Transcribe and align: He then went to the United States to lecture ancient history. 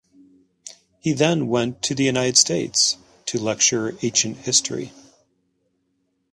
He 0.99 1.13
then 1.13 1.45
went 1.45 1.83
to 1.83 1.93
the 1.93 2.03
United 2.05 2.35
States 2.35 2.97
to 3.27 3.39
lecture 3.39 3.95
ancient 4.01 4.37
history. 4.37 4.93